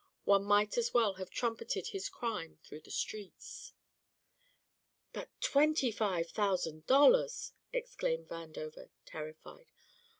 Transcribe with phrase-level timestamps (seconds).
[0.23, 3.71] One might as well have trumpeted his crime through the streets.
[5.13, 9.67] "But twenty five thousand dollars!" exclaimed Vandover, terrified.